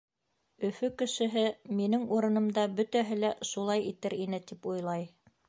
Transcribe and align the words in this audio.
Өфө 0.69 0.87
кешеһе: 1.01 1.43
«Минең 1.81 2.07
урынымда 2.15 2.65
бөтәһе 2.81 3.19
лә 3.27 3.31
шулай 3.51 3.87
итер 3.93 4.19
ине!»— 4.25 4.43
тип 4.51 4.69
уйлай. 4.75 5.07